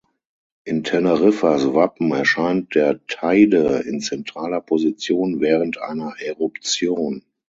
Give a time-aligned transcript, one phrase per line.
[0.65, 7.21] In Teneriffas Wappen erscheint der Teide in zentraler Position während einer Eruption.